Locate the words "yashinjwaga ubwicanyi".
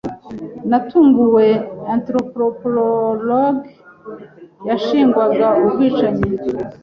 4.67-6.23